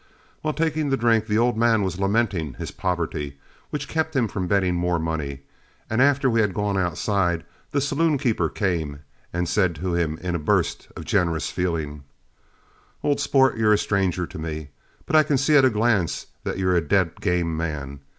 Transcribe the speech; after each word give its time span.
While 0.41 0.55
taking 0.55 0.89
the 0.89 0.97
drink, 0.97 1.27
the 1.27 1.37
old 1.37 1.55
man 1.59 1.83
was 1.83 1.99
lamenting 1.99 2.55
his 2.55 2.71
poverty, 2.71 3.37
which 3.69 3.87
kept 3.87 4.15
him 4.15 4.27
from 4.27 4.47
betting 4.47 4.73
more 4.73 4.97
money, 4.97 5.41
and 5.91 6.01
after 6.01 6.27
we 6.27 6.41
had 6.41 6.55
gone 6.55 6.75
outside, 6.75 7.45
the 7.69 7.79
saloonkeeper 7.79 8.49
came 8.49 9.01
and 9.31 9.47
said 9.47 9.75
to 9.75 9.93
him, 9.93 10.17
in 10.23 10.33
a 10.33 10.39
burst 10.39 10.87
of 10.95 11.05
generous 11.05 11.51
feeling, 11.51 12.01
"Old 13.03 13.19
sport, 13.19 13.57
you're 13.57 13.73
a 13.73 13.77
stranger 13.77 14.25
to 14.25 14.39
me, 14.39 14.69
but 15.05 15.15
I 15.15 15.21
can 15.21 15.37
see 15.37 15.55
at 15.55 15.65
a 15.65 15.69
glance 15.69 16.25
that 16.45 16.57
you're 16.57 16.75
a 16.75 16.81
dead 16.81 17.21
game 17.21 17.55
man. 17.55 17.99